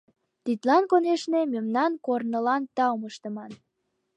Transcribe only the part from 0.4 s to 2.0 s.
Тидлан, конешне, мемнан